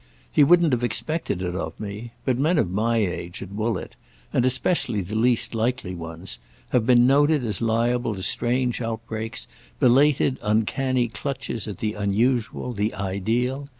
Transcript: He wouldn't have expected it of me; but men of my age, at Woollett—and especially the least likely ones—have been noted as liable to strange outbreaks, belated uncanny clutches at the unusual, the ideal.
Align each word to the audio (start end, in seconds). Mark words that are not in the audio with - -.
He 0.31 0.43
wouldn't 0.43 0.71
have 0.73 0.83
expected 0.83 1.43
it 1.43 1.55
of 1.55 1.79
me; 1.79 2.13
but 2.25 2.35
men 2.39 2.57
of 2.57 2.71
my 2.71 2.97
age, 2.97 3.43
at 3.43 3.51
Woollett—and 3.51 4.43
especially 4.45 5.01
the 5.01 5.13
least 5.13 5.53
likely 5.53 5.93
ones—have 5.93 6.87
been 6.87 7.05
noted 7.05 7.45
as 7.45 7.61
liable 7.61 8.15
to 8.15 8.23
strange 8.23 8.81
outbreaks, 8.81 9.47
belated 9.79 10.39
uncanny 10.41 11.07
clutches 11.07 11.67
at 11.67 11.77
the 11.77 11.93
unusual, 11.93 12.73
the 12.73 12.95
ideal. 12.95 13.67